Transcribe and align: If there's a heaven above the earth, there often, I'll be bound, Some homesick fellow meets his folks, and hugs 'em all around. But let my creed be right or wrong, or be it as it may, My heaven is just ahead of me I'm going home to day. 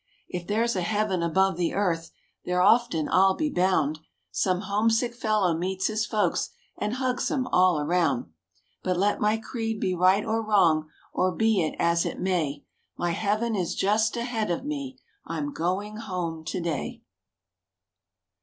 If 0.29 0.47
there's 0.47 0.75
a 0.75 0.81
heaven 0.81 1.21
above 1.21 1.57
the 1.57 1.75
earth, 1.75 2.09
there 2.43 2.59
often, 2.59 3.07
I'll 3.11 3.35
be 3.35 3.51
bound, 3.51 3.99
Some 4.31 4.61
homesick 4.61 5.13
fellow 5.13 5.55
meets 5.55 5.85
his 5.85 6.07
folks, 6.07 6.49
and 6.75 6.93
hugs 6.95 7.29
'em 7.29 7.45
all 7.51 7.79
around. 7.79 8.25
But 8.81 8.97
let 8.97 9.19
my 9.21 9.37
creed 9.37 9.79
be 9.79 9.93
right 9.93 10.25
or 10.25 10.41
wrong, 10.43 10.89
or 11.13 11.31
be 11.35 11.61
it 11.61 11.75
as 11.77 12.03
it 12.03 12.19
may, 12.19 12.65
My 12.97 13.11
heaven 13.11 13.55
is 13.55 13.75
just 13.75 14.17
ahead 14.17 14.49
of 14.49 14.65
me 14.65 14.97
I'm 15.27 15.53
going 15.53 15.97
home 15.97 16.43
to 16.45 16.59
day. 16.59 17.03